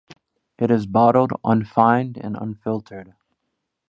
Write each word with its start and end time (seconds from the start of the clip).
It 0.57 0.71
is 0.71 0.87
bottled 0.87 1.29
unfined 1.43 2.17
and 2.17 2.35
unfiltered. 2.35 3.13